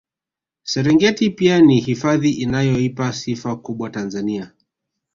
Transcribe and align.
Serengeti 0.63 1.29
pia 1.29 1.61
ni 1.61 1.79
hifadhi 1.79 2.29
inayoipa 2.31 3.13
sifa 3.13 3.55
kubwa 3.55 3.89
Tanzania 3.89 4.51